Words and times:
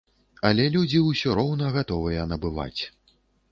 Але 0.47 0.63
людзі 0.75 1.01
ўсё 1.09 1.35
роўна 1.41 1.69
гатовыя 1.77 2.27
набываць. 2.33 2.81